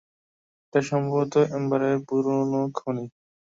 এটা 0.63 0.79
সম্ভবত 0.89 1.33
এম্বারের 1.57 1.95
পুরানো 2.07 2.61
খনি। 2.77 3.05